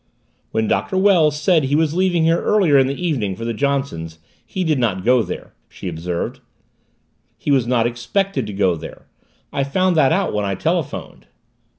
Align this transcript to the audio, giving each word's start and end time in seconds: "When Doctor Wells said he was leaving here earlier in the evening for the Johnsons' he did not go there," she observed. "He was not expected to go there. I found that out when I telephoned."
"When 0.49 0.67
Doctor 0.67 0.97
Wells 0.97 1.39
said 1.39 1.65
he 1.65 1.75
was 1.75 1.93
leaving 1.93 2.23
here 2.23 2.41
earlier 2.41 2.75
in 2.79 2.87
the 2.87 2.95
evening 2.99 3.35
for 3.35 3.45
the 3.45 3.53
Johnsons' 3.53 4.17
he 4.47 4.63
did 4.63 4.79
not 4.79 5.05
go 5.05 5.21
there," 5.21 5.53
she 5.69 5.87
observed. 5.87 6.39
"He 7.37 7.51
was 7.51 7.67
not 7.67 7.85
expected 7.85 8.47
to 8.47 8.53
go 8.53 8.75
there. 8.75 9.05
I 9.53 9.63
found 9.63 9.95
that 9.97 10.11
out 10.11 10.33
when 10.33 10.43
I 10.43 10.55
telephoned." 10.55 11.27